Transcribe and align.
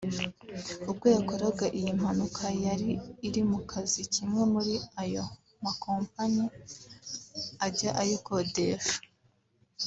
ubwo 0.89 1.05
yakoraga 1.15 1.65
iyi 1.77 1.89
mpanuka 1.99 2.45
yari 2.65 2.89
iri 3.27 3.41
mu 3.49 3.59
kazi 3.71 4.01
k’imwe 4.11 4.43
muri 4.53 4.73
ayo 5.01 5.25
makompanyi 5.63 6.45
ajya 7.65 7.91
ayikodesha 8.01 8.97